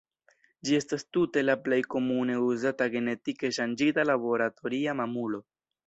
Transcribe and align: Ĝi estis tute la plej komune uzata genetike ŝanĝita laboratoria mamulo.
Ĝi 0.69 0.77
estis 0.77 1.05
tute 1.17 1.43
la 1.45 1.57
plej 1.67 1.79
komune 1.95 2.39
uzata 2.47 2.89
genetike 2.97 3.55
ŝanĝita 3.61 4.11
laboratoria 4.13 4.99
mamulo. 5.05 5.49